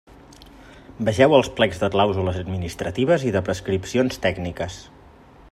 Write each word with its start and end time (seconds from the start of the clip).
Vegeu 1.09 1.35
els 1.39 1.49
plecs 1.59 1.83
de 1.83 1.89
clàusules 1.97 2.41
administratives 2.45 3.27
i 3.33 3.35
de 3.37 3.45
prescripcions 3.51 4.21
tècniques. 4.27 4.81